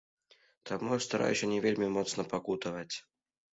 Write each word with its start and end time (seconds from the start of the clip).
Таму 0.69 0.91
я 0.97 1.03
стараюся 1.07 1.51
не 1.53 1.61
вельмі 1.67 1.91
моцна 2.01 2.27
пакутаваць. 2.35 2.95